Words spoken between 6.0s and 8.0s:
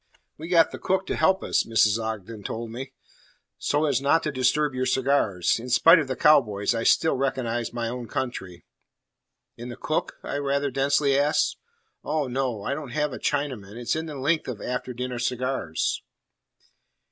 the cow boys, I still recognize my